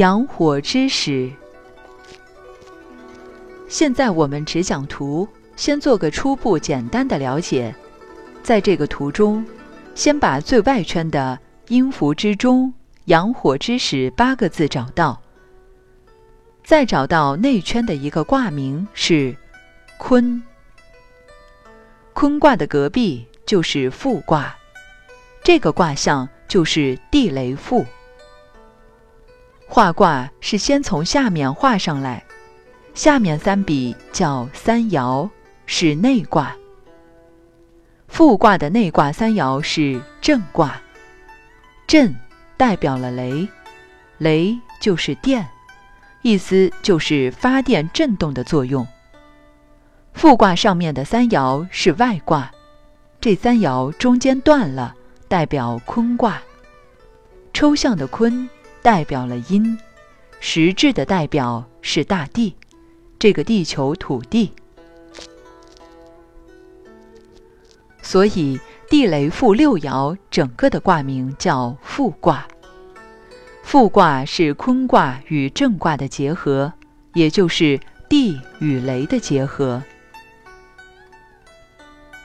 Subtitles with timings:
[0.00, 1.30] 阳火之始。
[3.68, 7.74] 现在我们只讲图，先做个初步简单的了解。
[8.42, 9.44] 在这个图中，
[9.94, 11.38] 先把最外圈的
[11.68, 12.72] “阴符之中，
[13.04, 15.20] 阳火之始”八个字找到，
[16.64, 19.36] 再找到内圈的一个卦名是
[20.00, 20.42] “坤”。
[22.14, 24.56] 坤卦的隔壁就是复卦，
[25.44, 27.84] 这个卦象就是地雷复。
[29.72, 32.24] 画卦是先从下面画上来。
[32.92, 35.30] 下面三笔叫三爻，
[35.64, 36.56] 是内卦。
[38.08, 40.82] 复卦的内卦三爻是震卦，
[41.86, 42.12] 震
[42.56, 43.46] 代表了雷，
[44.18, 45.46] 雷就是电，
[46.22, 48.84] 意思就是发电震动的作用。
[50.12, 52.50] 复卦上面的三爻是外卦，
[53.20, 54.96] 这三爻中间断了，
[55.28, 56.42] 代表坤卦。
[57.52, 58.50] 抽象的坤
[58.82, 59.78] 代表了阴，
[60.40, 62.54] 实质的代表是大地。
[63.18, 64.50] 这个地球土地，
[68.00, 68.58] 所以
[68.88, 72.48] 地雷复六爻整个的卦名叫复卦。
[73.62, 76.72] 复卦是坤卦与震卦的结合，
[77.12, 79.82] 也就是地与雷的结合。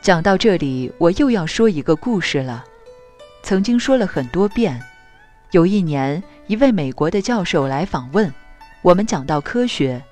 [0.00, 2.64] 讲到这里，我又要说一个故事了。
[3.42, 4.82] 曾经说了很多遍。
[5.50, 8.32] 有一年，一位美国的教授来访问，
[8.80, 10.02] 我们讲到科学。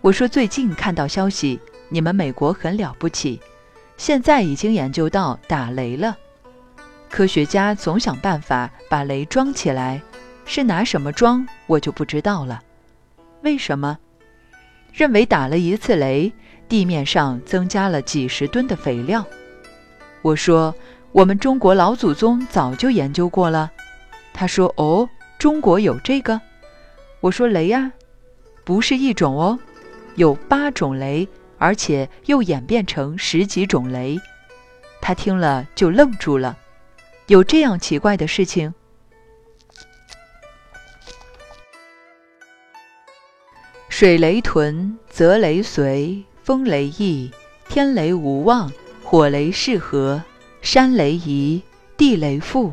[0.00, 3.38] 我说最近看到消息，你们美国很了不起，
[3.98, 6.16] 现在已经研究到打雷了。
[7.10, 10.00] 科学家总想办法把雷装起来，
[10.46, 12.62] 是拿什么装我就不知道了。
[13.42, 13.98] 为什么？
[14.94, 16.32] 认为打了一次雷，
[16.70, 19.22] 地面上增加了几十吨的肥料。
[20.22, 20.74] 我说
[21.12, 23.70] 我们中国老祖宗早就研究过了。
[24.32, 25.06] 他说哦，
[25.42, 26.40] 中国有这个？
[27.18, 27.90] 我说雷呀，
[28.62, 29.58] 不是一种哦。
[30.14, 31.26] 有八种雷，
[31.58, 34.20] 而且又演变成十几种雷。
[35.00, 36.56] 他听了就愣住了，
[37.26, 38.72] 有这样奇怪的事情？
[43.88, 47.32] 水雷屯，则雷随，风雷易，
[47.68, 48.70] 天雷无望，
[49.02, 50.22] 火雷适合，
[50.60, 51.60] 山雷移，
[51.96, 52.72] 地雷复。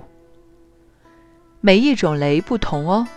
[1.62, 3.08] 每一种雷不同哦。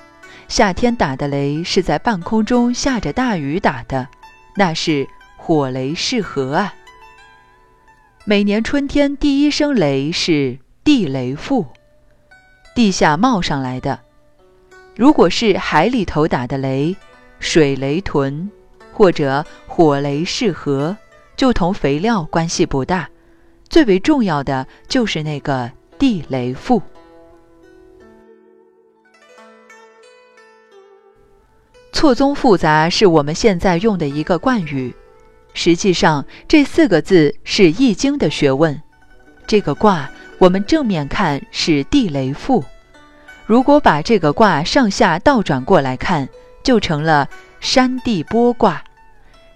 [0.48, 4.08] 夏天打的雷是在半空中下着大雨打的，
[4.56, 6.74] 那是火雷适合啊。
[8.24, 11.66] 每年春天第一声雷是地雷复，
[12.74, 14.00] 地下冒上来的。
[14.94, 16.94] 如果是海里头打的雷，
[17.38, 18.50] 水雷屯
[18.92, 20.96] 或者火雷适合，
[21.34, 23.08] 就同肥料关系不大。
[23.68, 26.82] 最为重要的就是那个地雷复。
[32.02, 34.92] 错综复杂是我们现在用的一个惯语，
[35.54, 38.82] 实际上这四个字是《易经》的学问。
[39.46, 42.64] 这个卦我们正面看是地雷复，
[43.46, 46.28] 如果把这个卦上下倒转过来看，
[46.64, 47.28] 就成了
[47.60, 48.82] 山地剥卦。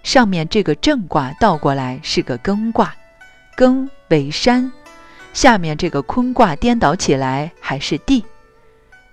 [0.01, 2.95] 上面这个正卦倒过来是个艮卦，
[3.57, 4.71] 艮为山；
[5.33, 8.23] 下面这个坤卦颠倒起来还是地。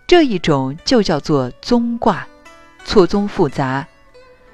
[0.06, 2.24] 这一种就叫做综卦。
[2.84, 3.86] 错综复杂，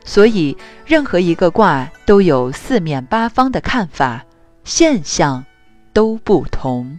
[0.05, 4.25] 所以任何一个卦都有四面八方的看法，
[4.65, 5.45] 现象
[5.93, 6.99] 都不同。